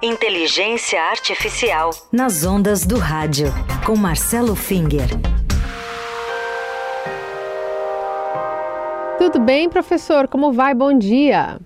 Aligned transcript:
Inteligência 0.00 1.02
Artificial. 1.02 1.90
Nas 2.12 2.46
ondas 2.46 2.86
do 2.86 2.98
rádio. 2.98 3.48
Com 3.84 3.96
Marcelo 3.96 4.54
Finger. 4.54 5.08
Tudo 9.18 9.40
bem, 9.40 9.68
professor? 9.68 10.28
Como 10.28 10.52
vai? 10.52 10.72
Bom 10.72 10.96
dia. 10.96 11.58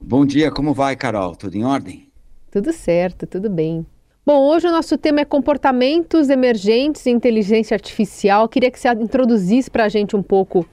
Bom 0.00 0.24
dia, 0.24 0.52
como 0.52 0.72
vai, 0.72 0.94
Carol? 0.94 1.34
Tudo 1.34 1.56
em 1.56 1.64
ordem? 1.64 2.06
Tudo 2.52 2.72
certo, 2.72 3.26
tudo 3.26 3.50
bem. 3.50 3.84
Bom, 4.24 4.38
hoje 4.48 4.68
o 4.68 4.70
nosso 4.70 4.96
tema 4.96 5.22
é 5.22 5.24
comportamentos 5.24 6.30
emergentes 6.30 7.04
e 7.06 7.10
inteligência 7.10 7.74
artificial. 7.74 8.48
Queria 8.48 8.70
que 8.70 8.78
você 8.78 8.88
introduzisse 8.90 9.68
para 9.68 9.86
a 9.86 9.88
gente 9.88 10.14
um 10.14 10.22
pouco 10.22 10.64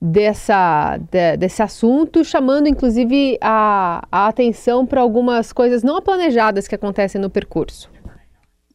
dessa, 0.00 0.98
de, 0.98 1.36
desse 1.36 1.62
assunto, 1.62 2.24
chamando 2.24 2.68
inclusive 2.68 3.38
a, 3.40 4.06
a 4.10 4.28
atenção 4.28 4.86
para 4.86 5.00
algumas 5.00 5.52
coisas 5.52 5.82
não 5.82 6.00
planejadas 6.00 6.68
que 6.68 6.74
acontecem 6.74 7.20
no 7.20 7.30
percurso. 7.30 7.90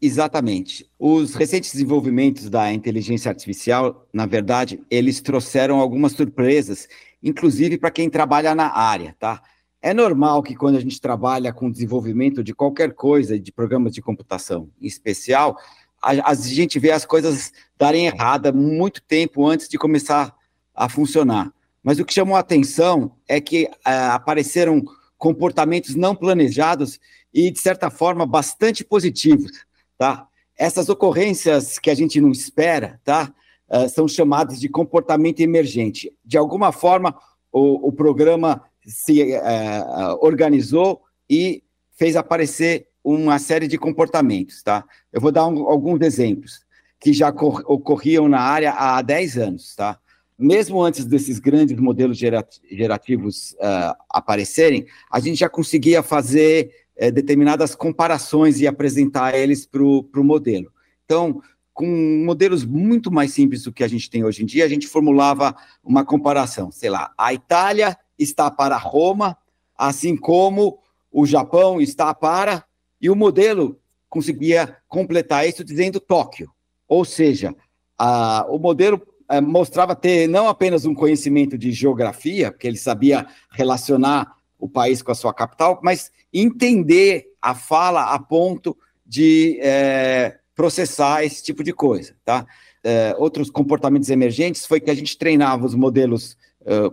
Exatamente. 0.01 0.89
Os 0.97 1.35
recentes 1.35 1.71
desenvolvimentos 1.71 2.49
da 2.49 2.73
inteligência 2.73 3.29
artificial, 3.29 4.07
na 4.11 4.25
verdade, 4.25 4.81
eles 4.89 5.21
trouxeram 5.21 5.79
algumas 5.79 6.13
surpresas, 6.13 6.87
inclusive 7.21 7.77
para 7.77 7.91
quem 7.91 8.09
trabalha 8.09 8.55
na 8.55 8.75
área, 8.75 9.15
tá? 9.19 9.43
É 9.79 9.93
normal 9.93 10.41
que 10.41 10.55
quando 10.55 10.77
a 10.77 10.79
gente 10.79 10.99
trabalha 10.99 11.53
com 11.53 11.69
desenvolvimento 11.69 12.43
de 12.43 12.53
qualquer 12.53 12.93
coisa, 12.93 13.39
de 13.39 13.51
programas 13.51 13.93
de 13.93 14.01
computação 14.01 14.69
em 14.81 14.87
especial, 14.87 15.55
a, 16.01 16.31
a 16.31 16.33
gente 16.33 16.79
vê 16.79 16.91
as 16.91 17.05
coisas 17.05 17.51
darem 17.77 18.07
errada 18.07 18.51
muito 18.51 19.03
tempo 19.03 19.47
antes 19.47 19.67
de 19.69 19.77
começar 19.77 20.35
a 20.81 20.89
funcionar. 20.89 21.53
Mas 21.83 21.99
o 21.99 22.05
que 22.05 22.11
chamou 22.11 22.35
a 22.35 22.39
atenção 22.39 23.11
é 23.27 23.39
que 23.39 23.69
é, 23.85 23.93
apareceram 24.07 24.83
comportamentos 25.15 25.93
não 25.93 26.15
planejados 26.15 26.99
e, 27.31 27.51
de 27.51 27.59
certa 27.59 27.91
forma, 27.91 28.25
bastante 28.25 28.83
positivos, 28.83 29.51
tá? 29.95 30.27
Essas 30.57 30.89
ocorrências 30.89 31.77
que 31.77 31.91
a 31.91 31.93
gente 31.93 32.19
não 32.19 32.31
espera, 32.31 32.99
tá? 33.03 33.31
Uh, 33.69 33.87
são 33.89 34.07
chamadas 34.07 34.59
de 34.59 34.67
comportamento 34.67 35.39
emergente. 35.39 36.11
De 36.25 36.35
alguma 36.35 36.71
forma, 36.71 37.15
o, 37.51 37.89
o 37.89 37.91
programa 37.91 38.63
se 38.83 39.21
uh, 39.35 40.17
organizou 40.19 41.03
e 41.29 41.63
fez 41.91 42.15
aparecer 42.15 42.87
uma 43.03 43.37
série 43.37 43.67
de 43.67 43.77
comportamentos, 43.77 44.63
tá? 44.63 44.83
Eu 45.13 45.21
vou 45.21 45.31
dar 45.31 45.47
um, 45.47 45.69
alguns 45.69 46.01
exemplos 46.01 46.65
que 46.99 47.13
já 47.13 47.29
ocorriam 47.29 48.27
na 48.27 48.41
área 48.41 48.73
há 48.73 49.01
10 49.03 49.37
anos, 49.37 49.75
tá? 49.75 49.99
Mesmo 50.41 50.81
antes 50.81 51.05
desses 51.05 51.39
grandes 51.39 51.79
modelos 51.79 52.17
gerativos 52.17 53.53
uh, 53.53 53.95
aparecerem, 54.09 54.85
a 55.11 55.19
gente 55.19 55.39
já 55.39 55.47
conseguia 55.47 56.01
fazer 56.01 56.71
uh, 56.97 57.11
determinadas 57.11 57.75
comparações 57.75 58.59
e 58.59 58.67
apresentar 58.67 59.37
eles 59.37 59.65
para 59.65 59.83
o 59.83 60.23
modelo. 60.23 60.71
Então, 61.05 61.41
com 61.73 62.23
modelos 62.25 62.65
muito 62.65 63.11
mais 63.11 63.31
simples 63.33 63.63
do 63.63 63.71
que 63.71 63.83
a 63.83 63.87
gente 63.87 64.09
tem 64.09 64.23
hoje 64.23 64.43
em 64.43 64.45
dia, 64.45 64.65
a 64.65 64.69
gente 64.69 64.87
formulava 64.87 65.55
uma 65.83 66.03
comparação. 66.03 66.71
Sei 66.71 66.89
lá, 66.89 67.11
a 67.17 67.33
Itália 67.33 67.97
está 68.17 68.51
para 68.51 68.77
Roma, 68.77 69.37
assim 69.77 70.15
como 70.15 70.79
o 71.11 71.25
Japão 71.25 71.81
está 71.81 72.13
para. 72.13 72.63
E 73.01 73.09
o 73.09 73.15
modelo 73.15 73.79
conseguia 74.09 74.77
completar 74.87 75.47
isso 75.47 75.63
dizendo 75.63 75.99
Tóquio. 75.99 76.51
Ou 76.87 77.05
seja, 77.05 77.55
a, 77.97 78.45
o 78.49 78.59
modelo 78.59 79.01
mostrava 79.39 79.95
ter 79.95 80.27
não 80.27 80.49
apenas 80.49 80.85
um 80.85 80.93
conhecimento 80.93 81.57
de 81.57 81.71
geografia, 81.71 82.51
porque 82.51 82.67
ele 82.67 82.77
sabia 82.77 83.27
relacionar 83.51 84.35
o 84.59 84.67
país 84.67 85.01
com 85.01 85.11
a 85.11 85.15
sua 85.15 85.33
capital, 85.33 85.79
mas 85.83 86.11
entender 86.33 87.27
a 87.41 87.53
fala 87.55 88.13
a 88.13 88.19
ponto 88.19 88.75
de 89.05 89.59
é, 89.61 90.37
processar 90.55 91.23
esse 91.23 91.43
tipo 91.43 91.63
de 91.63 91.71
coisa, 91.71 92.15
tá? 92.25 92.45
É, 92.83 93.15
outros 93.17 93.49
comportamentos 93.49 94.09
emergentes 94.09 94.65
foi 94.65 94.79
que 94.79 94.89
a 94.89 94.95
gente 94.95 95.17
treinava 95.17 95.65
os 95.65 95.75
modelos 95.75 96.35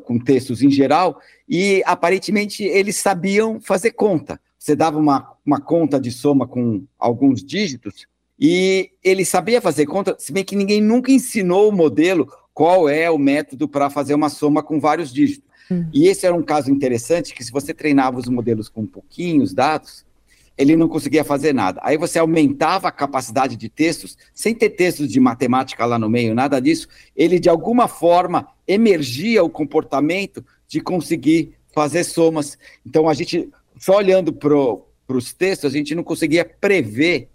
com 0.04 0.18
textos 0.18 0.62
em 0.62 0.70
geral 0.70 1.20
e 1.46 1.82
aparentemente 1.84 2.64
eles 2.64 2.96
sabiam 2.96 3.60
fazer 3.60 3.90
conta. 3.90 4.40
Você 4.58 4.74
dava 4.74 4.98
uma, 4.98 5.34
uma 5.44 5.60
conta 5.60 6.00
de 6.00 6.10
soma 6.10 6.46
com 6.46 6.84
alguns 6.98 7.44
dígitos 7.44 8.06
e 8.38 8.91
ele 9.03 9.25
sabia 9.25 9.60
fazer 9.60 9.87
conta, 9.87 10.15
se 10.19 10.32
bem 10.32 10.44
que 10.44 10.54
ninguém 10.54 10.81
nunca 10.81 11.10
ensinou 11.10 11.69
o 11.69 11.72
modelo 11.72 12.32
qual 12.54 12.88
é 12.88 13.10
o 13.10 13.19
método 13.19 13.69
para 13.69 13.88
fazer 13.88 14.15
uma 14.15 14.28
soma 14.28 14.62
com 14.62 14.81
vários 14.81 15.12
dígitos. 15.12 15.49
Hum. 15.71 15.87
E 15.93 16.09
esse 16.09 16.26
era 16.26 16.34
um 16.34 16.43
caso 16.43 16.71
interessante, 16.71 17.34
que 17.34 17.44
se 17.44 17.53
você 17.53 17.75
treinava 17.75 18.19
os 18.19 18.28
modelos 18.28 18.69
com 18.69 18.87
pouquinhos 18.87 19.53
dados, 19.53 20.04
ele 20.56 20.75
não 20.75 20.88
conseguia 20.88 21.22
fazer 21.22 21.54
nada. 21.54 21.81
Aí 21.84 21.97
você 21.97 22.19
aumentava 22.19 22.88
a 22.88 22.93
capacidade 22.93 23.56
de 23.56 23.69
textos, 23.69 24.19
sem 24.34 24.55
ter 24.55 24.70
textos 24.70 25.09
de 25.09 25.20
matemática 25.20 25.87
lá 25.87 25.99
no 25.99 26.10
meio, 26.10 26.34
nada 26.34 26.60
disso, 26.60 26.88
ele 27.15 27.38
de 27.38 27.49
alguma 27.49 27.87
forma 27.87 28.49
emergia 28.66 29.44
o 29.44 29.49
comportamento 29.50 30.44
de 30.66 30.81
conseguir 30.81 31.55
fazer 31.72 32.03
somas. 32.03 32.59
Então 32.84 33.09
a 33.09 33.15
gente, 33.15 33.49
só 33.78 33.99
olhando 33.99 34.32
para 34.32 35.16
os 35.16 35.32
textos, 35.32 35.70
a 35.70 35.76
gente 35.76 35.94
não 35.94 36.03
conseguia 36.03 36.44
prever 36.44 37.28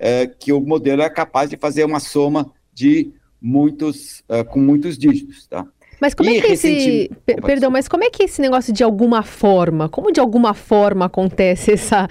é, 0.00 0.26
que 0.26 0.52
o 0.52 0.60
modelo 0.60 1.02
é 1.02 1.10
capaz 1.10 1.50
de 1.50 1.58
fazer 1.58 1.84
uma 1.84 2.00
soma 2.00 2.50
de 2.72 3.12
muitos, 3.40 4.20
uh, 4.20 4.44
com 4.44 4.58
muitos 4.58 4.98
dígitos, 4.98 5.46
tá? 5.46 5.66
Mas 6.00 6.14
como 6.14 6.30
e 6.30 6.38
é 6.38 6.40
que 6.40 6.52
esse. 6.52 7.10
Perdão, 7.44 7.70
mas 7.70 7.86
como 7.86 8.02
é 8.02 8.08
que 8.08 8.22
esse 8.22 8.40
negócio 8.40 8.72
de 8.72 8.82
alguma 8.82 9.22
forma, 9.22 9.86
como 9.86 10.10
de 10.10 10.18
alguma 10.18 10.54
forma 10.54 11.04
acontece 11.04 11.72
essa, 11.72 12.08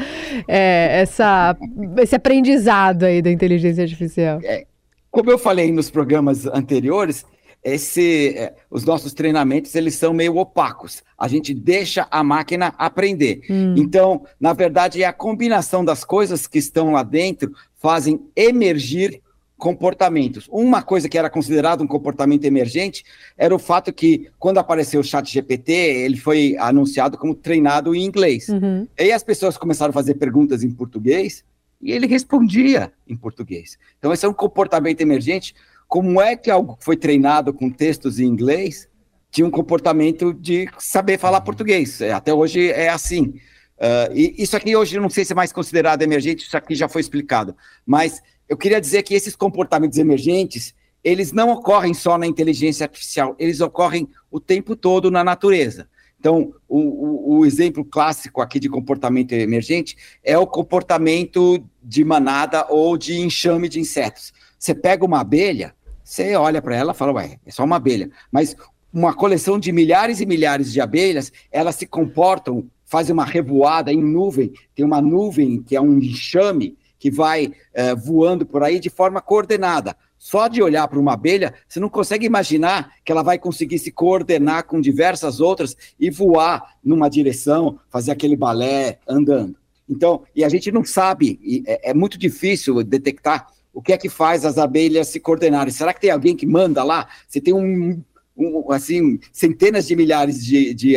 é, 0.47 1.01
essa, 1.01 1.57
esse 1.97 2.15
aprendizado 2.15 3.03
aí 3.03 3.19
da 3.19 3.31
inteligência 3.31 3.81
artificial? 3.83 4.39
É, 4.43 4.67
como 5.09 5.31
eu 5.31 5.39
falei 5.39 5.71
nos 5.71 5.89
programas 5.89 6.45
anteriores, 6.45 7.25
esse, 7.63 8.35
é, 8.37 8.53
os 8.69 8.85
nossos 8.85 9.11
treinamentos 9.11 9.73
eles 9.73 9.95
são 9.95 10.13
meio 10.13 10.37
opacos. 10.37 11.03
A 11.17 11.27
gente 11.27 11.53
deixa 11.53 12.07
a 12.09 12.23
máquina 12.23 12.73
aprender. 12.77 13.41
Hum. 13.49 13.73
Então, 13.75 14.23
na 14.39 14.53
verdade, 14.53 15.03
é 15.03 15.07
a 15.07 15.13
combinação 15.13 15.83
das 15.83 16.03
coisas 16.03 16.45
que 16.47 16.59
estão 16.59 16.91
lá 16.91 17.03
dentro 17.03 17.51
fazem 17.79 18.19
emergir 18.35 19.21
comportamentos. 19.57 20.47
Uma 20.49 20.81
coisa 20.81 21.09
que 21.09 21.17
era 21.17 21.29
considerado 21.29 21.81
um 21.81 21.87
comportamento 21.87 22.45
emergente 22.45 23.03
era 23.37 23.53
o 23.53 23.59
fato 23.59 23.91
que, 23.91 24.29
quando 24.39 24.57
apareceu 24.57 25.01
o 25.01 25.03
chat 25.03 25.31
GPT, 25.31 25.73
ele 25.73 26.15
foi 26.15 26.55
anunciado 26.57 27.17
como 27.17 27.35
treinado 27.35 27.93
em 27.93 28.05
inglês. 28.05 28.47
Uhum. 28.47 28.87
E 28.97 29.11
as 29.11 29.21
pessoas 29.21 29.57
começaram 29.57 29.89
a 29.91 29.93
fazer 29.93 30.15
perguntas 30.15 30.63
em 30.63 30.71
português 30.71 31.43
e 31.81 31.91
ele 31.91 32.07
respondia 32.07 32.91
em 33.07 33.15
português. 33.15 33.77
Então, 33.99 34.13
esse 34.13 34.25
é 34.25 34.29
um 34.29 34.33
comportamento 34.33 35.01
emergente. 35.01 35.53
Como 35.87 36.21
é 36.21 36.35
que 36.35 36.49
algo 36.49 36.77
que 36.77 36.85
foi 36.85 36.95
treinado 36.95 37.53
com 37.53 37.69
textos 37.69 38.19
em 38.19 38.25
inglês 38.25 38.87
tinha 39.29 39.45
um 39.45 39.51
comportamento 39.51 40.33
de 40.33 40.69
saber 40.79 41.19
falar 41.19 41.41
português? 41.41 41.99
É, 42.01 42.13
até 42.13 42.33
hoje 42.33 42.71
é 42.71 42.89
assim. 42.89 43.33
Uh, 43.79 44.13
e 44.13 44.35
isso 44.43 44.57
aqui 44.57 44.75
hoje 44.75 44.97
eu 44.97 45.01
não 45.01 45.09
sei 45.09 45.23
se 45.23 45.31
é 45.31 45.35
mais 45.35 45.53
considerado 45.53 46.01
emergente, 46.01 46.45
isso 46.45 46.57
aqui 46.57 46.75
já 46.75 46.89
foi 46.89 47.01
explicado. 47.01 47.55
Mas 47.85 48.21
eu 48.47 48.57
queria 48.57 48.81
dizer 48.81 49.03
que 49.03 49.13
esses 49.13 49.35
comportamentos 49.35 49.97
emergentes, 49.97 50.75
eles 51.01 51.31
não 51.31 51.49
ocorrem 51.51 51.93
só 51.93 52.17
na 52.17 52.27
inteligência 52.27 52.83
artificial, 52.83 53.35
eles 53.39 53.61
ocorrem 53.61 54.09
o 54.29 54.39
tempo 54.39 54.75
todo 54.75 55.09
na 55.09 55.23
natureza. 55.23 55.87
Então, 56.19 56.53
o, 56.67 56.79
o, 56.79 57.37
o, 57.37 57.45
exemplo 57.45 57.85
clássico 57.85 58.41
aqui 58.41 58.59
de 58.59 58.67
comportamento 58.67 59.31
emergente 59.31 59.95
é 60.21 60.37
o 60.37 60.45
comportamento 60.45 61.63
de 61.81 62.03
manada 62.03 62.65
ou 62.69 62.97
de 62.97 63.21
enxame 63.21 63.69
de 63.69 63.79
insetos. 63.79 64.33
Você 64.57 64.75
pega 64.75 65.05
uma 65.05 65.21
abelha, 65.21 65.73
você 66.03 66.35
olha 66.35 66.61
para 66.61 66.75
ela 66.75 66.91
e 66.91 66.95
fala, 66.95 67.13
ué, 67.13 67.39
é 67.45 67.51
só 67.51 67.63
uma 67.63 67.77
abelha. 67.77 68.11
Mas 68.29 68.53
uma 68.91 69.13
coleção 69.13 69.57
de 69.57 69.71
milhares 69.71 70.19
e 70.19 70.25
milhares 70.25 70.73
de 70.73 70.81
abelhas, 70.81 71.31
elas 71.49 71.75
se 71.75 71.87
comportam 71.87 72.69
faz 72.89 73.09
uma 73.11 73.23
revoada 73.23 73.93
em 73.93 74.01
nuvem, 74.01 74.51
tem 74.73 74.83
uma 74.83 74.99
nuvem 74.99 75.61
que 75.61 75.75
é 75.75 75.81
um 75.81 75.99
enxame 75.99 76.75
que 76.97 77.11
vai 77.11 77.53
é, 77.71 77.93
voando 77.93 78.45
por 78.45 78.63
aí 78.63 78.79
de 78.79 78.89
forma 78.89 79.21
coordenada. 79.21 79.95
Só 80.17 80.49
de 80.49 80.61
olhar 80.61 80.85
para 80.87 80.99
uma 80.99 81.13
abelha, 81.13 81.53
você 81.67 81.79
não 81.79 81.87
consegue 81.87 82.25
imaginar 82.25 82.91
que 83.05 83.11
ela 83.11 83.21
vai 83.21 83.37
conseguir 83.37 83.77
se 83.79 83.91
coordenar 83.91 84.65
com 84.65 84.81
diversas 84.81 85.39
outras 85.39 85.77
e 85.97 86.09
voar 86.09 86.77
numa 86.83 87.09
direção, 87.09 87.79
fazer 87.89 88.11
aquele 88.11 88.35
balé 88.35 88.99
andando. 89.07 89.55
Então, 89.87 90.23
e 90.35 90.43
a 90.43 90.49
gente 90.49 90.71
não 90.71 90.83
sabe, 90.83 91.63
é, 91.65 91.91
é 91.91 91.93
muito 91.93 92.17
difícil 92.17 92.83
detectar 92.83 93.47
o 93.71 93.81
que 93.81 93.93
é 93.93 93.97
que 93.97 94.09
faz 94.09 94.45
as 94.45 94.57
abelhas 94.57 95.07
se 95.07 95.19
coordenarem. 95.19 95.71
Será 95.71 95.93
que 95.93 96.01
tem 96.01 96.09
alguém 96.09 96.35
que 96.35 96.45
manda 96.45 96.83
lá? 96.83 97.07
Você 97.27 97.39
tem 97.39 97.53
um 97.53 98.03
um, 98.39 98.71
assim, 98.71 99.19
centenas 99.31 99.85
de 99.85 99.95
milhares 99.95 100.43
de, 100.43 100.73
de, 100.73 100.95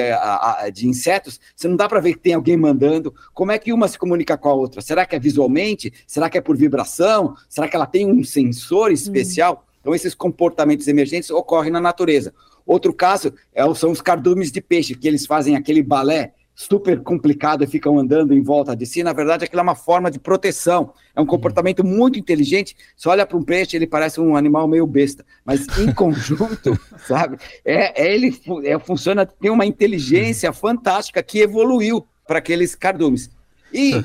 de 0.73 0.89
insetos, 0.89 1.41
você 1.56 1.67
não 1.67 1.77
dá 1.77 1.89
para 1.89 2.00
ver 2.00 2.15
que 2.15 2.21
tem 2.21 2.35
alguém 2.35 2.56
mandando. 2.56 3.12
Como 3.35 3.50
é 3.50 3.59
que 3.59 3.73
uma 3.73 3.89
se 3.89 3.99
comunica 3.99 4.39
com 4.39 4.49
a 4.49 4.55
outra? 4.55 4.81
Será 4.81 5.05
que 5.05 5.17
é 5.17 5.19
visualmente? 5.19 5.93
Será 6.06 6.31
que 6.31 6.39
é 6.39 6.41
por 6.41 6.56
vibração? 6.56 7.35
Será 7.49 7.69
que 7.69 7.75
ela 7.75 7.87
tem 7.87 8.06
um 8.06 8.23
sensor 8.23 8.91
hum. 8.91 8.94
especial? 8.94 9.67
Então, 9.81 9.94
esses 9.94 10.15
comportamentos 10.15 10.87
emergentes 10.87 11.31
ocorrem 11.31 11.73
na 11.73 11.81
natureza. 11.81 12.33
Outro 12.65 12.93
caso 12.93 13.35
é, 13.53 13.62
são 13.75 13.91
os 13.91 14.00
cardumes 14.00 14.53
de 14.53 14.61
peixe, 14.61 14.95
que 14.95 15.09
eles 15.09 15.27
fazem 15.27 15.56
aquele 15.56 15.83
balé 15.83 16.33
super 16.54 17.02
complicado 17.02 17.64
e 17.64 17.66
ficam 17.66 17.99
andando 17.99 18.34
em 18.34 18.43
volta 18.43 18.76
de 18.76 18.84
si, 18.87 19.02
na 19.02 19.12
verdade 19.12 19.44
aquilo 19.44 19.60
é 19.60 19.62
uma 19.62 19.75
forma 19.75 20.10
de 20.10 20.19
proteção, 20.19 20.93
é 21.14 21.20
um 21.20 21.26
comportamento 21.26 21.84
muito 21.84 22.19
inteligente, 22.19 22.76
você 22.96 23.08
olha 23.08 23.26
para 23.26 23.37
um 23.37 23.43
peixe, 23.43 23.76
ele 23.76 23.87
parece 23.87 24.20
um 24.20 24.37
animal 24.37 24.69
meio 24.69 24.87
besta, 24.87 25.25
mas 25.44 25.66
em 25.78 25.93
conjunto, 25.94 26.78
sabe, 27.06 27.38
é, 27.64 28.02
é 28.02 28.14
ele 28.14 28.38
é, 28.64 28.78
funciona, 28.78 29.25
tem 29.25 29.50
uma 29.50 29.66
inteligência 29.66 30.52
fantástica 30.52 31.22
que 31.22 31.40
evoluiu 31.40 32.06
para 32.26 32.38
aqueles 32.38 32.75
cardumes. 32.75 33.31
E 33.72 34.02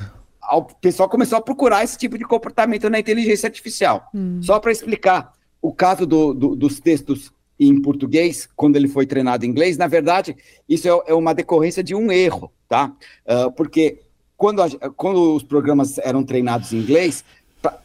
o 0.52 0.62
pessoal 0.64 1.10
começou 1.10 1.38
a 1.38 1.42
procurar 1.42 1.84
esse 1.84 1.98
tipo 1.98 2.18
de 2.18 2.24
comportamento 2.24 2.90
na 2.90 3.00
inteligência 3.00 3.48
artificial. 3.48 4.10
Hum. 4.14 4.40
Só 4.42 4.60
para 4.60 4.72
explicar, 4.72 5.34
o 5.62 5.74
caso 5.74 6.06
do, 6.06 6.34
do, 6.34 6.56
dos 6.56 6.80
textos 6.80 7.32
em 7.60 7.82
português, 7.82 8.48
quando 8.56 8.76
ele 8.76 8.88
foi 8.88 9.06
treinado 9.06 9.46
em 9.46 9.50
inglês, 9.50 9.78
na 9.78 9.88
verdade, 9.88 10.36
isso 10.68 10.88
é, 10.88 11.12
é 11.12 11.14
uma 11.14 11.34
decorrência 11.34 11.84
de 11.84 11.96
um 11.96 12.12
erro, 12.12 12.52
tá? 12.68 12.94
Uh, 13.26 13.52
porque 13.52 14.00
quando, 14.36 14.62
a, 14.62 14.70
quando 14.96 15.36
os 15.36 15.44
programas 15.44 15.98
eram 15.98 16.24
treinados 16.24 16.72
em 16.72 16.78
inglês, 16.78 17.24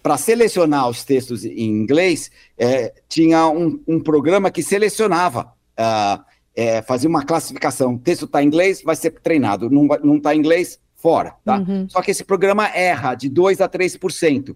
para 0.03 0.19
selecionar 0.19 0.89
os 0.89 1.03
textos 1.03 1.45
em 1.45 1.71
inglês, 1.71 2.31
é, 2.59 2.93
tinha 3.09 3.49
um, 3.49 3.81
um, 3.89 3.99
programa 3.99 4.51
que 4.51 4.63
selecionava, 4.63 5.53
uh, 5.79 6.23
é, 6.55 6.83
fazia 6.83 7.09
uma 7.09 7.25
classificação. 7.25 7.95
O 7.95 7.99
texto 7.99 8.27
está 8.27 8.43
em 8.43 8.47
inglês, 8.47 8.83
vai 8.83 8.95
ser 8.95 9.11
treinado. 9.11 9.71
Não 9.71 10.17
está 10.17 10.35
em 10.35 10.39
inglês, 10.39 10.79
fora, 11.03 11.35
tá? 11.45 11.59
Uhum. 11.59 11.89
Só 11.89 12.01
que 12.01 12.13
esse 12.13 12.23
programa 12.23 12.69
erra 12.69 13.17
de 13.17 13.29
2 13.29 13.61
a 13.61 13.69
3%. 13.69 14.55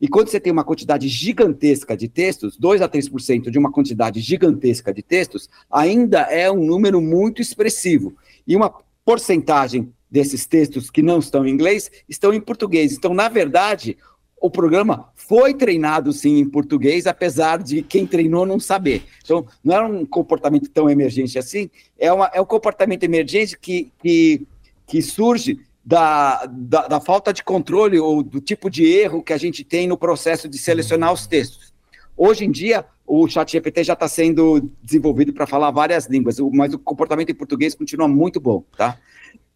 E 0.00 0.08
quando 0.08 0.28
você 0.28 0.40
tem 0.40 0.52
uma 0.52 0.64
quantidade 0.64 1.08
gigantesca 1.08 1.96
de 1.96 2.08
textos, 2.08 2.56
2 2.56 2.82
a 2.82 2.88
3% 2.88 3.50
de 3.50 3.58
uma 3.58 3.70
quantidade 3.70 4.20
gigantesca 4.20 4.92
de 4.92 5.02
textos, 5.02 5.48
ainda 5.70 6.22
é 6.22 6.50
um 6.50 6.64
número 6.64 7.00
muito 7.00 7.40
expressivo. 7.40 8.14
E 8.46 8.56
uma 8.56 8.72
porcentagem 9.04 9.92
desses 10.10 10.46
textos 10.46 10.90
que 10.90 11.02
não 11.02 11.18
estão 11.18 11.46
em 11.46 11.50
inglês 11.50 11.90
estão 12.08 12.32
em 12.32 12.40
português. 12.40 12.92
Então, 12.92 13.12
na 13.12 13.28
verdade, 13.28 13.96
o 14.40 14.50
programa 14.50 15.08
foi 15.14 15.54
treinado 15.54 16.12
sim 16.12 16.38
em 16.38 16.48
português, 16.48 17.06
apesar 17.06 17.62
de 17.62 17.82
quem 17.82 18.06
treinou 18.06 18.44
não 18.44 18.60
saber. 18.60 19.04
Então, 19.24 19.46
não 19.64 19.74
é 19.74 19.82
um 19.82 20.06
comportamento 20.06 20.68
tão 20.68 20.88
emergente 20.90 21.38
assim, 21.38 21.70
é, 21.98 22.12
uma, 22.12 22.30
é 22.32 22.40
um 22.40 22.44
comportamento 22.44 23.02
emergente 23.04 23.58
que, 23.58 23.90
que, 24.02 24.46
que 24.86 25.00
surge 25.00 25.60
da, 25.84 26.46
da, 26.46 26.88
da, 26.88 27.00
falta 27.00 27.32
de 27.32 27.42
controle 27.42 27.98
ou 27.98 28.22
do 28.22 28.40
tipo 28.40 28.70
de 28.70 28.84
erro 28.86 29.22
que 29.22 29.32
a 29.32 29.38
gente 29.38 29.62
tem 29.62 29.86
no 29.86 29.98
processo 29.98 30.48
de 30.48 30.56
selecionar 30.56 31.12
os 31.12 31.26
textos. 31.26 31.72
Hoje 32.16 32.44
em 32.44 32.50
dia, 32.50 32.84
o 33.06 33.28
ChatGPT 33.28 33.84
já 33.84 33.92
está 33.92 34.08
sendo 34.08 34.70
desenvolvido 34.82 35.32
para 35.32 35.46
falar 35.46 35.70
várias 35.70 36.06
línguas, 36.06 36.38
mas 36.52 36.72
o 36.72 36.78
comportamento 36.78 37.30
em 37.30 37.34
português 37.34 37.74
continua 37.74 38.08
muito 38.08 38.40
bom, 38.40 38.64
tá? 38.76 38.96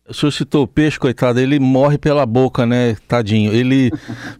O 0.06 0.14
senhor 0.14 0.32
citou 0.32 0.64
o 0.64 0.66
peixe, 0.66 0.98
coitado, 0.98 1.38
ele 1.38 1.58
morre 1.58 1.98
pela 1.98 2.24
boca, 2.24 2.64
né, 2.64 2.96
tadinho? 3.06 3.52
Ele, 3.52 3.90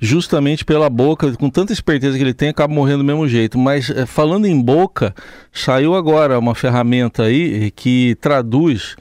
justamente 0.01 0.65
pela 0.65 0.89
boca, 0.89 1.31
com 1.37 1.51
tanta 1.51 1.75
esperteza 1.75 2.17
que 2.17 2.25
ele 2.25 2.33
tem, 2.33 2.49
acaba 2.49 2.73
morrendo 2.73 2.99
do 2.99 3.05
mesmo 3.05 3.29
jeito. 3.29 3.59
Mas, 3.59 3.91
é, 3.91 4.07
falando 4.07 4.47
em 4.47 4.59
boca, 4.59 5.15
saiu 5.53 5.95
agora 5.95 6.39
uma 6.39 6.55
ferramenta 6.55 7.25
aí 7.25 7.71
que 7.73 8.17
traduz 8.19 8.97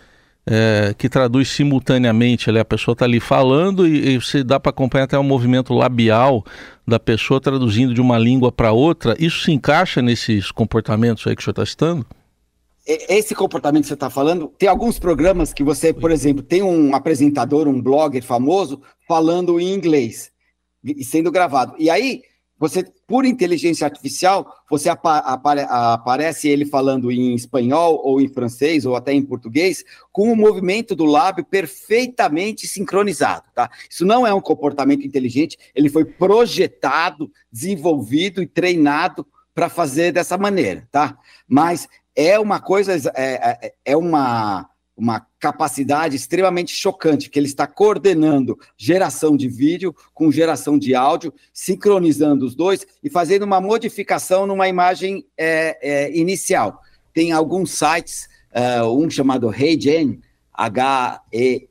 é, 0.50 0.96
que 0.98 1.10
traduz 1.10 1.50
simultaneamente. 1.50 2.50
Ali, 2.50 2.58
a 2.58 2.66
pessoa 2.66 2.94
está 2.94 3.04
ali 3.04 3.20
falando 3.20 3.86
e, 3.86 4.18
e 4.18 4.44
dá 4.44 4.60
para 4.60 4.70
acompanhar 4.70 5.04
até 5.04 5.20
o 5.20 5.24
movimento 5.24 5.74
labial 5.74 6.44
da 6.88 6.98
pessoa 6.98 7.42
traduzindo 7.42 7.94
de 7.94 8.00
uma 8.00 8.18
língua 8.18 8.50
para 8.50 8.72
outra. 8.72 9.14
Isso 9.20 9.44
se 9.44 9.52
encaixa 9.52 10.02
nesses 10.02 10.50
comportamentos 10.50 11.28
aí 11.28 11.36
que 11.36 11.42
o 11.42 11.44
senhor 11.44 11.52
está 11.52 11.66
citando? 11.66 12.06
Esse 12.88 13.36
comportamento 13.36 13.82
que 13.82 13.90
você 13.90 13.96
está 13.96 14.10
falando, 14.10 14.48
tem 14.58 14.70
alguns 14.70 14.98
programas 14.98 15.52
que 15.52 15.62
você, 15.62 15.92
por 15.92 16.10
exemplo, 16.10 16.42
tem 16.42 16.64
um 16.64 16.96
apresentador, 16.96 17.68
um 17.68 17.82
blogger 17.82 18.24
famoso 18.24 18.82
falando 19.06 19.60
em 19.60 19.74
inglês 19.74 20.32
e 20.82 21.04
sendo 21.04 21.30
gravado. 21.30 21.76
E 21.78 21.90
aí 21.90 22.22
você, 22.60 22.84
por 23.06 23.26
inteligência 23.26 23.86
artificial, 23.86 24.52
você 24.70 24.90
apa 24.90 25.20
apare 25.20 25.62
aparece 25.70 26.50
ele 26.50 26.66
falando 26.66 27.12
em 27.12 27.36
espanhol 27.36 28.02
ou 28.04 28.20
em 28.20 28.28
francês 28.28 28.86
ou 28.86 28.96
até 28.96 29.14
em 29.14 29.22
português, 29.22 29.84
com 30.12 30.32
o 30.32 30.36
movimento 30.36 30.96
do 30.96 31.06
lábio 31.06 31.46
perfeitamente 31.46 32.68
sincronizado, 32.68 33.46
tá? 33.54 33.70
Isso 33.90 34.06
não 34.06 34.26
é 34.26 34.34
um 34.34 34.42
comportamento 34.42 35.06
inteligente, 35.06 35.58
ele 35.76 35.90
foi 35.90 36.06
projetado, 36.06 37.32
desenvolvido 37.52 38.42
e 38.42 38.48
treinado 38.48 39.26
para 39.54 39.70
fazer 39.70 40.12
dessa 40.12 40.38
maneira, 40.38 40.88
tá? 40.92 41.18
Mas 41.48 41.88
é 42.16 42.40
uma 42.40 42.60
coisa, 42.60 42.94
é, 43.16 43.58
é, 43.62 43.74
é 43.86 43.98
uma 43.98 44.68
uma 44.98 45.26
capacidade 45.40 46.16
extremamente 46.16 46.76
chocante, 46.76 47.30
que 47.30 47.38
ele 47.38 47.46
está 47.46 47.68
coordenando 47.68 48.58
geração 48.76 49.38
de 49.38 49.48
vídeo 49.48 49.96
com 50.12 50.32
geração 50.32 50.80
de 50.80 50.96
áudio, 50.96 51.32
sincronizando 51.54 52.44
os 52.44 52.56
dois 52.56 52.88
e 53.04 53.10
fazendo 53.10 53.44
uma 53.44 53.62
modificação 53.62 54.48
numa 54.48 54.68
imagem 54.68 55.24
é, 55.38 55.78
é, 55.82 56.18
inicial. 56.18 56.82
Tem 57.14 57.32
alguns 57.32 57.72
sites, 57.72 58.28
uh, 58.52 58.88
um 58.92 59.08
chamado 59.10 59.50
HeyGen, 59.54 60.20
H-E-Y-G-E-N, 60.52 61.68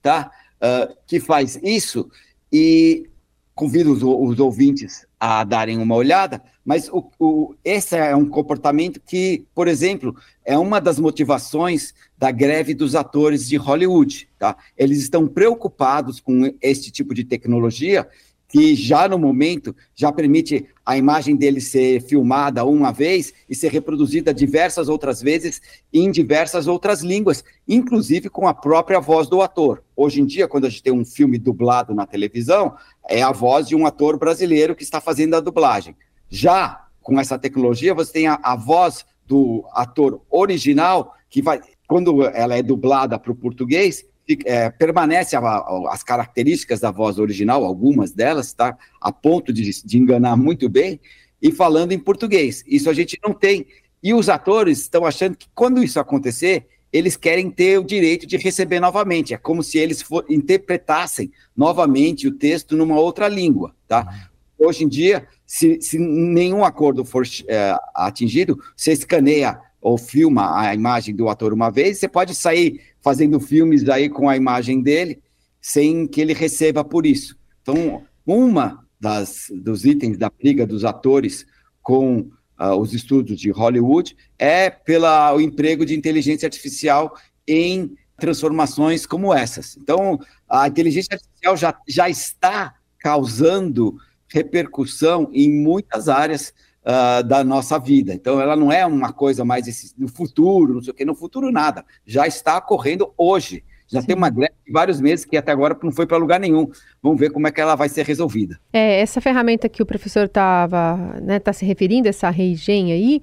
tá? 0.00 0.30
Uh, 0.56 0.94
que 1.06 1.18
faz 1.18 1.58
isso 1.62 2.08
e 2.52 3.08
convido 3.54 3.92
os, 3.92 4.02
os 4.02 4.38
ouvintes 4.38 5.06
a 5.20 5.44
darem 5.44 5.76
uma 5.76 5.94
olhada, 5.94 6.42
mas 6.64 6.88
o, 6.88 7.04
o, 7.18 7.54
esse 7.62 7.94
é 7.94 8.16
um 8.16 8.26
comportamento 8.26 8.98
que, 8.98 9.44
por 9.54 9.68
exemplo, 9.68 10.16
é 10.44 10.56
uma 10.56 10.80
das 10.80 10.98
motivações 10.98 11.92
da 12.16 12.30
greve 12.30 12.72
dos 12.72 12.94
atores 12.94 13.46
de 13.46 13.56
Hollywood. 13.56 14.26
Tá? 14.38 14.56
Eles 14.78 14.98
estão 14.98 15.28
preocupados 15.28 16.20
com 16.20 16.50
este 16.62 16.90
tipo 16.90 17.12
de 17.12 17.24
tecnologia 17.24 18.08
que 18.50 18.74
já 18.74 19.08
no 19.08 19.16
momento 19.16 19.74
já 19.94 20.10
permite 20.12 20.66
a 20.84 20.96
imagem 20.98 21.36
dele 21.36 21.60
ser 21.60 22.02
filmada 22.02 22.64
uma 22.64 22.90
vez 22.90 23.32
e 23.48 23.54
ser 23.54 23.70
reproduzida 23.70 24.34
diversas 24.34 24.88
outras 24.88 25.22
vezes 25.22 25.62
em 25.92 26.10
diversas 26.10 26.66
outras 26.66 27.00
línguas, 27.00 27.44
inclusive 27.66 28.28
com 28.28 28.48
a 28.48 28.52
própria 28.52 28.98
voz 28.98 29.28
do 29.28 29.40
ator. 29.40 29.84
Hoje 29.94 30.20
em 30.20 30.26
dia, 30.26 30.48
quando 30.48 30.66
a 30.66 30.68
gente 30.68 30.82
tem 30.82 30.92
um 30.92 31.04
filme 31.04 31.38
dublado 31.38 31.94
na 31.94 32.06
televisão, 32.06 32.74
é 33.08 33.22
a 33.22 33.30
voz 33.30 33.68
de 33.68 33.76
um 33.76 33.86
ator 33.86 34.18
brasileiro 34.18 34.74
que 34.74 34.82
está 34.82 35.00
fazendo 35.00 35.34
a 35.34 35.40
dublagem. 35.40 35.94
Já 36.28 36.86
com 37.00 37.20
essa 37.20 37.38
tecnologia, 37.38 37.94
você 37.94 38.12
tem 38.12 38.26
a, 38.26 38.38
a 38.42 38.56
voz 38.56 39.06
do 39.26 39.64
ator 39.72 40.20
original 40.28 41.14
que 41.28 41.40
vai, 41.40 41.60
quando 41.86 42.24
ela 42.24 42.56
é 42.56 42.62
dublada 42.64 43.16
para 43.16 43.30
o 43.30 43.36
português, 43.36 44.04
é, 44.44 44.70
permanece 44.70 45.36
a, 45.36 45.40
a, 45.40 45.92
as 45.92 46.02
características 46.02 46.80
da 46.80 46.90
voz 46.90 47.18
original, 47.18 47.64
algumas 47.64 48.12
delas, 48.12 48.52
tá? 48.52 48.76
A 49.00 49.12
ponto 49.12 49.52
de, 49.52 49.84
de 49.84 49.98
enganar 49.98 50.36
muito 50.36 50.68
bem, 50.68 51.00
e 51.42 51.50
falando 51.50 51.92
em 51.92 51.98
português. 51.98 52.62
Isso 52.66 52.90
a 52.90 52.92
gente 52.92 53.18
não 53.24 53.32
tem. 53.32 53.66
E 54.02 54.12
os 54.14 54.28
atores 54.28 54.80
estão 54.80 55.04
achando 55.04 55.36
que 55.36 55.48
quando 55.54 55.82
isso 55.82 55.98
acontecer, 55.98 56.66
eles 56.92 57.16
querem 57.16 57.50
ter 57.50 57.78
o 57.78 57.84
direito 57.84 58.26
de 58.26 58.36
receber 58.36 58.80
novamente. 58.80 59.32
É 59.32 59.38
como 59.38 59.62
se 59.62 59.78
eles 59.78 60.02
for, 60.02 60.24
interpretassem 60.28 61.30
novamente 61.56 62.26
o 62.26 62.32
texto 62.32 62.76
numa 62.76 62.98
outra 62.98 63.28
língua, 63.28 63.74
tá? 63.86 64.28
Hoje 64.58 64.84
em 64.84 64.88
dia, 64.88 65.26
se, 65.46 65.80
se 65.80 65.98
nenhum 65.98 66.64
acordo 66.64 67.04
for 67.04 67.24
é, 67.48 67.74
atingido, 67.94 68.58
você 68.76 68.92
escaneia 68.92 69.58
ou 69.80 69.96
filma 69.96 70.60
a 70.60 70.74
imagem 70.74 71.14
do 71.14 71.28
ator 71.28 71.54
uma 71.54 71.70
vez, 71.70 71.98
você 71.98 72.08
pode 72.08 72.34
sair 72.34 72.80
fazendo 73.02 73.40
filmes 73.40 73.88
aí 73.88 74.08
com 74.08 74.28
a 74.28 74.36
imagem 74.36 74.82
dele, 74.82 75.22
sem 75.60 76.06
que 76.06 76.20
ele 76.20 76.32
receba 76.32 76.84
por 76.84 77.06
isso. 77.06 77.36
Então, 77.62 78.02
uma 78.26 78.84
das 78.98 79.46
dos 79.50 79.84
itens 79.84 80.18
da 80.18 80.30
briga 80.30 80.66
dos 80.66 80.84
atores 80.84 81.46
com 81.82 82.30
uh, 82.60 82.74
os 82.78 82.92
estudos 82.92 83.38
de 83.38 83.50
Hollywood 83.50 84.16
é 84.38 84.68
pelo 84.68 85.40
emprego 85.40 85.86
de 85.86 85.96
inteligência 85.96 86.46
artificial 86.46 87.14
em 87.46 87.94
transformações 88.18 89.06
como 89.06 89.32
essas. 89.32 89.76
Então, 89.78 90.20
a 90.48 90.68
inteligência 90.68 91.14
artificial 91.14 91.56
já, 91.56 91.74
já 91.88 92.08
está 92.08 92.74
causando 92.98 93.96
repercussão 94.28 95.28
em 95.32 95.50
muitas 95.50 96.08
áreas 96.08 96.52
uh, 96.84 97.22
da 97.22 97.42
nossa 97.44 97.78
vida. 97.78 98.12
Então, 98.12 98.40
ela 98.40 98.56
não 98.56 98.70
é 98.70 98.84
uma 98.84 99.12
coisa 99.12 99.44
mais 99.44 99.66
esse, 99.66 99.94
no 99.98 100.08
futuro, 100.08 100.74
não 100.74 100.82
sei 100.82 100.92
o 100.92 100.94
que, 100.94 101.04
no 101.04 101.14
futuro 101.14 101.50
nada. 101.50 101.84
Já 102.06 102.26
está 102.26 102.58
ocorrendo 102.58 103.12
hoje. 103.16 103.64
Já 103.88 104.00
Sim. 104.00 104.06
tem 104.06 104.16
uma 104.16 104.30
greve 104.30 104.54
de 104.64 104.72
vários 104.72 105.00
meses 105.00 105.24
que 105.24 105.36
até 105.36 105.50
agora 105.50 105.76
não 105.82 105.90
foi 105.90 106.06
para 106.06 106.16
lugar 106.16 106.38
nenhum. 106.38 106.70
Vamos 107.02 107.18
ver 107.18 107.30
como 107.30 107.48
é 107.48 107.50
que 107.50 107.60
ela 107.60 107.74
vai 107.74 107.88
ser 107.88 108.06
resolvida. 108.06 108.60
É, 108.72 109.00
essa 109.00 109.20
ferramenta 109.20 109.68
que 109.68 109.82
o 109.82 109.86
professor 109.86 110.26
estava 110.26 110.96
né, 111.20 111.40
tá 111.40 111.52
se 111.52 111.64
referindo, 111.64 112.08
essa 112.08 112.30
Reigen 112.30 112.92
aí, 112.92 113.20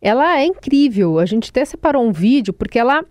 ela 0.00 0.38
é 0.38 0.44
incrível. 0.44 1.18
A 1.18 1.24
gente 1.24 1.50
até 1.50 1.64
separou 1.64 2.06
um 2.06 2.12
vídeo, 2.12 2.52
porque 2.52 2.78
ela 2.78 3.02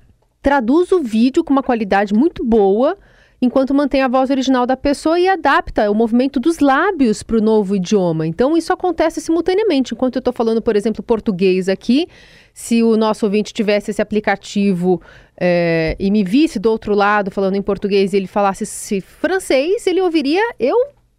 traduz 0.42 0.92
o 0.92 1.02
vídeo 1.02 1.44
com 1.44 1.52
uma 1.52 1.64
qualidade 1.64 2.14
muito 2.14 2.46
boa 2.46 2.96
enquanto 3.42 3.74
mantém 3.74 4.02
a 4.02 4.08
voz 4.08 4.30
original 4.30 4.66
da 4.66 4.76
pessoa 4.76 5.20
e 5.20 5.28
adapta 5.28 5.90
o 5.90 5.96
movimento 5.96 6.40
dos 6.40 6.60
lábios 6.60 7.24
para 7.24 7.38
o 7.38 7.42
novo 7.42 7.76
idioma. 7.76 8.28
Então, 8.28 8.58
isso 8.58 8.74
acontece 8.74 9.22
simultaneamente. 9.22 9.94
Enquanto 9.94 10.16
eu 10.16 10.20
estou 10.20 10.34
falando, 10.34 10.62
por 10.62 10.76
exemplo, 10.76 11.02
português 11.02 11.70
aqui, 11.70 12.08
se 12.54 12.84
o 12.84 12.98
nosso 12.98 13.26
ouvinte 13.26 13.54
tivesse 13.54 13.92
esse 13.92 14.02
aplicativo 14.02 15.02
é, 15.40 15.96
e 16.00 16.12
me 16.12 16.24
visse 16.24 16.60
do 16.60 16.70
outro 16.70 16.94
lado 16.94 17.32
falando 17.32 17.56
em 17.56 17.62
português 17.62 18.14
e 18.14 18.18
ele 18.18 18.28
falasse 18.28 19.00
francês, 19.02 19.88
ele 19.88 20.02
ouviria 20.02 20.42
eu 20.60 20.76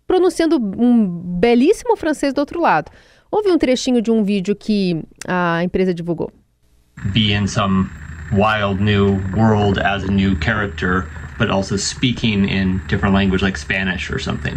pronunciando 0.07 0.57
um 0.57 1.07
belíssimo 1.07 1.97
francês 1.97 2.35
do 2.35 2.41
outro 2.41 2.61
lado. 2.61 2.91
Houve 3.31 3.50
um 3.50 3.57
trechinho 3.57 4.03
de 4.03 4.11
um 4.11 4.25
vídeo 4.25 4.57
que 4.57 5.00
a 5.27 5.62
empresa 5.62 5.95
divulgou. 5.95 6.33
Be 7.12 7.33
in 7.33 7.47
some 7.47 7.89
wild 8.33 8.83
new 8.83 9.21
world 9.37 9.81
as 9.81 10.03
a 10.03 10.09
new 10.09 10.37
character, 10.43 11.07
but 11.41 11.51
also 11.51 11.77
speaking 11.77 12.47
in 12.47 12.83
different 12.87 13.15
language 13.15 13.41
like 13.41 13.57
Spanish 13.57 14.11
or 14.11 14.21
something. 14.21 14.57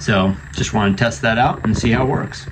So, 0.00 0.34
just 0.52 0.74
want 0.74 0.98
to 0.98 1.04
test 1.04 1.22
that 1.22 1.38
out 1.38 1.64
and 1.64 1.78
see 1.78 1.92
how 1.92 2.02
it 2.02 2.10
works. 2.10 2.46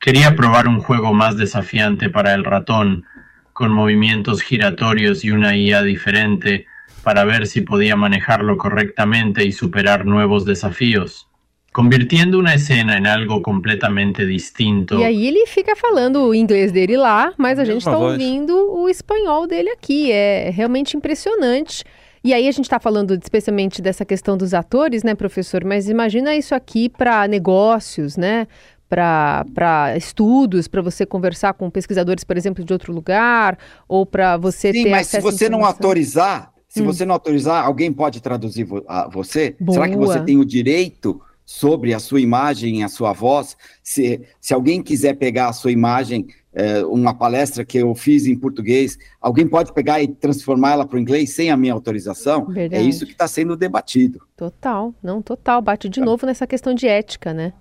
Quería 0.00 0.34
probar 0.34 0.66
un 0.66 0.80
juego 0.80 1.12
más 1.12 1.36
desafiante 1.36 2.08
para 2.08 2.32
el 2.32 2.44
ratón, 2.44 3.04
con 3.52 3.70
movimientos 3.70 4.40
giratorios 4.40 5.22
y 5.22 5.30
una 5.30 5.54
IA 5.54 5.82
diferente, 5.82 6.66
para 7.04 7.24
ver 7.24 7.46
si 7.46 7.60
podía 7.60 7.94
manejarlo 7.94 8.56
correctamente 8.56 9.44
y 9.44 9.52
superar 9.52 10.06
nuevos 10.06 10.44
desafíos. 10.46 11.28
Convirtiendo 11.72 12.38
uma 12.38 12.58
cena 12.58 12.98
em 12.98 13.06
algo 13.06 13.40
completamente 13.42 14.26
distinto. 14.26 14.98
E 14.98 15.04
aí 15.04 15.26
ele 15.26 15.46
fica 15.46 15.74
falando 15.74 16.22
o 16.22 16.34
inglês 16.34 16.70
dele 16.72 16.96
lá, 16.96 17.32
mas 17.38 17.58
a 17.58 17.64
gente 17.64 17.78
está 17.78 17.96
ouvindo 17.96 18.70
o 18.72 18.88
espanhol 18.88 19.46
dele 19.46 19.70
aqui. 19.70 20.10
É 20.10 20.50
realmente 20.50 20.96
impressionante. 20.96 21.84
E 22.24 22.32
aí 22.32 22.46
a 22.46 22.52
gente 22.52 22.66
está 22.66 22.78
falando 22.78 23.14
especialmente 23.14 23.82
dessa 23.82 24.04
questão 24.04 24.36
dos 24.36 24.54
atores, 24.54 25.02
né, 25.02 25.14
professor? 25.14 25.64
Mas 25.64 25.88
imagina 25.88 26.36
isso 26.36 26.54
aqui 26.54 26.88
para 26.88 27.26
negócios, 27.26 28.16
né? 28.16 28.46
para 28.88 29.96
estudos, 29.96 30.68
para 30.68 30.82
você 30.82 31.06
conversar 31.06 31.54
com 31.54 31.70
pesquisadores, 31.70 32.24
por 32.24 32.36
exemplo, 32.36 32.62
de 32.62 32.74
outro 32.74 32.92
lugar, 32.92 33.58
ou 33.88 34.04
para 34.04 34.36
você 34.36 34.70
Sim, 34.70 34.84
ter 34.84 34.90
mas 34.90 35.06
se 35.06 35.18
você 35.18 35.48
não 35.48 35.64
autorizar, 35.64 36.52
se 36.68 36.82
hum. 36.82 36.84
você 36.84 37.06
não 37.06 37.14
autorizar, 37.14 37.64
alguém 37.64 37.90
pode 37.90 38.20
traduzir 38.20 38.64
vo 38.64 38.84
você? 39.10 39.56
Boa. 39.58 39.76
Será 39.76 39.88
que 39.88 39.96
você 39.96 40.20
tem 40.20 40.36
o 40.36 40.44
direito 40.44 41.18
sobre 41.42 41.94
a 41.94 41.98
sua 41.98 42.20
imagem, 42.20 42.84
a 42.84 42.88
sua 42.88 43.14
voz? 43.14 43.56
Se, 43.82 44.20
se 44.38 44.52
alguém 44.52 44.82
quiser 44.82 45.14
pegar 45.14 45.48
a 45.48 45.52
sua 45.54 45.72
imagem, 45.72 46.26
é, 46.54 46.84
uma 46.84 47.14
palestra 47.14 47.64
que 47.64 47.78
eu 47.78 47.94
fiz 47.94 48.26
em 48.26 48.36
português, 48.36 48.98
alguém 49.20 49.46
pode 49.46 49.72
pegar 49.72 50.02
e 50.02 50.08
transformá-la 50.08 50.86
para 50.86 50.96
o 50.96 51.00
inglês 51.00 51.30
sem 51.30 51.50
a 51.50 51.56
minha 51.56 51.72
autorização? 51.72 52.46
É 52.50 52.52
Verdade. 52.52 52.82
É 52.82 52.86
isso 52.86 53.06
que 53.06 53.12
está 53.12 53.26
sendo 53.26 53.56
debatido. 53.56 54.20
Total, 54.36 54.94
não, 55.02 55.22
total. 55.22 55.62
Bate 55.62 55.88
de 55.88 56.00
novo 56.00 56.26
nessa 56.26 56.46
questão 56.46 56.74
de 56.74 56.86
ética, 56.86 57.32
né? 57.32 57.52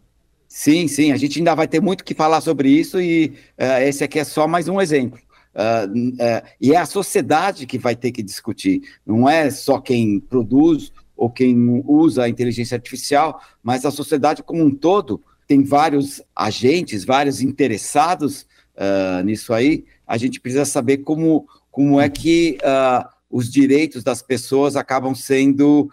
Sim, 0.47 0.87
sim, 0.89 1.13
a 1.13 1.17
gente 1.17 1.39
ainda 1.39 1.55
vai 1.55 1.67
ter 1.67 1.81
muito 1.81 2.03
que 2.03 2.13
falar 2.13 2.41
sobre 2.41 2.69
isso 2.69 2.99
e 2.99 3.33
uh, 3.57 3.81
esse 3.83 4.03
aqui 4.03 4.19
é 4.19 4.23
só 4.25 4.47
mais 4.47 4.67
um 4.67 4.81
exemplo. 4.81 5.17
Uh, 5.55 6.09
uh, 6.09 6.47
e 6.59 6.73
é 6.73 6.77
a 6.77 6.85
sociedade 6.85 7.65
que 7.65 7.77
vai 7.77 7.95
ter 7.95 8.11
que 8.11 8.21
discutir, 8.21 8.81
não 9.05 9.29
é 9.29 9.49
só 9.49 9.79
quem 9.79 10.19
produz 10.19 10.91
ou 11.15 11.29
quem 11.29 11.81
usa 11.85 12.23
a 12.23 12.29
inteligência 12.29 12.75
artificial, 12.75 13.41
mas 13.63 13.85
a 13.85 13.91
sociedade 13.91 14.43
como 14.43 14.61
um 14.61 14.75
todo 14.75 15.21
tem 15.47 15.63
vários 15.63 16.21
agentes, 16.35 17.05
vários 17.05 17.41
interessados 17.41 18.45
nisso 19.23 19.53
aí. 19.53 19.85
A 20.07 20.17
gente 20.17 20.39
precisa 20.39 20.65
saber 20.65 20.97
como, 20.99 21.45
como 21.69 21.99
é 21.99 22.09
que 22.09 22.57
os 23.29 23.51
direitos 23.51 24.03
das 24.03 24.21
pessoas 24.21 24.75
acabam 24.75 25.15
sendo 25.15 25.89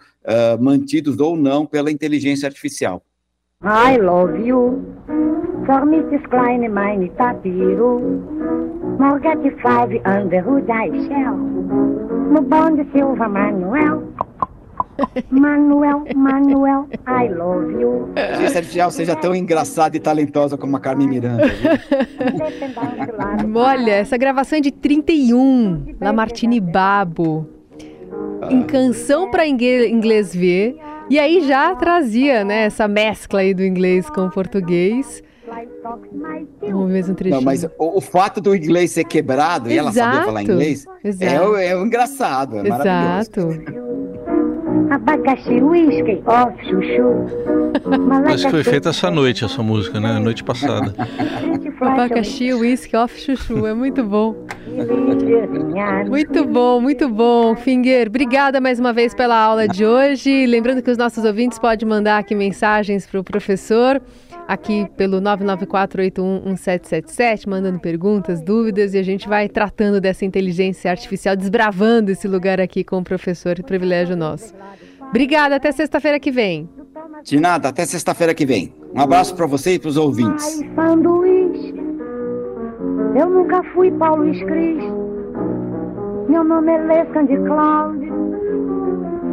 mantidos 0.59 1.19
ou 1.19 1.37
não 1.37 1.65
pela 1.65 1.91
inteligência 1.91 2.47
artificial. 2.47 3.03
I 3.63 3.97
love 3.97 4.39
you. 4.45 4.83
For 5.65 5.83
Mrs. 5.83 6.23
Klein, 6.29 6.63
five 9.61 10.01
Silva 12.93 13.27
Manuel. 13.27 14.03
Manuel, 15.29 16.03
Manuel, 16.15 16.87
I 17.07 17.27
love 17.33 17.73
you. 17.73 18.09
Inteligência 18.11 18.57
artificial 18.57 18.91
seja 18.91 19.15
tão 19.15 19.35
engraçada 19.35 19.95
e 19.97 19.99
talentosa 19.99 20.57
como 20.57 20.75
a 20.77 20.79
Carmen 20.79 21.07
Miranda. 21.07 21.43
Olha, 23.55 23.91
essa 23.91 24.17
gravação 24.17 24.57
é 24.57 24.61
de 24.61 24.71
31, 24.71 25.95
na 25.99 26.13
Martini 26.13 26.59
Babo. 26.59 27.47
Em 28.49 28.63
Canção 28.63 29.29
para 29.29 29.45
Inglês 29.47 30.33
Ver. 30.33 30.77
E 31.09 31.17
aí 31.19 31.41
já 31.41 31.75
trazia, 31.75 32.43
né, 32.43 32.65
essa 32.65 32.87
mescla 32.87 33.39
aí 33.39 33.53
do 33.53 33.63
inglês 33.63 34.09
com 34.09 34.25
o 34.25 34.29
português. 34.29 35.23
Vamos 36.61 36.91
ver 36.91 37.09
um 37.09 37.13
trechinho. 37.15 37.37
Não, 37.37 37.41
mas 37.41 37.63
o, 37.63 37.97
o, 37.97 38.01
fato 38.01 38.39
do 38.39 38.55
inglês 38.55 38.91
ser 38.91 39.03
quebrado 39.05 39.69
Exato. 39.69 39.73
e 39.73 39.77
ela 39.77 39.91
saber 39.91 40.25
falar 40.25 40.43
inglês 40.43 40.85
é, 41.03 41.65
é, 41.65 41.81
engraçado, 41.81 42.59
é 42.59 42.67
Exato. 42.67 43.47
Abacaxi, 44.89 45.61
whisky, 45.61 46.21
off, 46.25 46.53
chuchu. 46.65 47.25
Acho 48.33 48.45
que 48.45 48.51
foi 48.51 48.63
feita 48.63 48.89
essa 48.89 49.11
noite, 49.11 49.45
essa 49.45 49.61
música, 49.61 49.99
né? 49.99 50.17
Noite 50.19 50.43
passada. 50.43 50.93
Abacaxi, 51.79 52.53
whisky, 52.53 52.95
off, 52.95 53.19
chuchu. 53.19 53.67
É 53.67 53.73
muito 53.73 54.03
bom. 54.03 54.35
Muito 56.07 56.45
bom, 56.45 56.81
muito 56.81 57.09
bom. 57.09 57.55
Finger, 57.55 58.07
obrigada 58.07 58.59
mais 58.59 58.79
uma 58.79 58.91
vez 58.91 59.13
pela 59.13 59.37
aula 59.37 59.67
de 59.67 59.85
hoje. 59.85 60.45
Lembrando 60.45 60.81
que 60.81 60.89
os 60.91 60.97
nossos 60.97 61.23
ouvintes 61.23 61.59
podem 61.59 61.87
mandar 61.87 62.17
aqui 62.17 62.33
mensagens 62.33 63.05
para 63.05 63.19
o 63.19 63.23
professor, 63.23 64.01
aqui 64.49 64.85
pelo 64.97 65.21
994811777, 65.21 67.47
mandando 67.47 67.79
perguntas, 67.79 68.41
dúvidas, 68.41 68.95
e 68.95 68.97
a 68.97 69.03
gente 69.03 69.29
vai 69.29 69.47
tratando 69.47 70.01
dessa 70.01 70.25
inteligência 70.25 70.89
artificial, 70.89 71.35
desbravando 71.35 72.09
esse 72.09 72.27
lugar 72.27 72.59
aqui 72.59 72.83
com 72.83 72.97
o 72.97 73.03
professor, 73.03 73.61
privilégio 73.61 74.17
nosso. 74.17 74.55
Obrigada, 75.07 75.57
até 75.57 75.71
sexta-feira 75.71 76.19
que 76.19 76.31
vem. 76.31 76.67
De 77.23 77.39
nada, 77.39 77.69
até 77.69 77.85
sexta-feira 77.85 78.33
que 78.33 78.43
vem. 78.43 78.73
Um 78.91 78.99
abraço 78.99 79.35
para 79.35 79.45
você 79.45 79.75
e 79.75 79.79
para 79.79 79.89
os 79.89 79.97
ouvintes. 79.97 80.59
Eu 83.15 83.29
nunca 83.29 83.61
fui 83.75 83.91
Paulo 83.91 84.31
Cris. 84.31 84.83
Meu 86.27 86.43
nome 86.43 86.71
é 86.71 86.77
Lescan 86.79 87.25
de 87.25 87.37
Cláudio. 87.37 88.08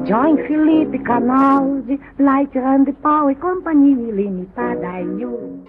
join 0.09 0.37
philippe 0.47 0.99
canals, 1.05 1.85
Lighter 2.19 2.63
and 2.65 2.87
the 2.87 2.93
power 3.03 3.35
company 3.35 3.95
will 3.95 4.19
in 4.19 5.67